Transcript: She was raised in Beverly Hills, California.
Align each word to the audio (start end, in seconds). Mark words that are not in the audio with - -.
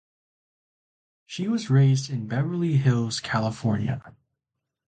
She 1.27 1.47
was 1.47 1.69
raised 1.69 2.09
in 2.09 2.25
Beverly 2.25 2.75
Hills, 2.77 3.19
California. 3.19 4.15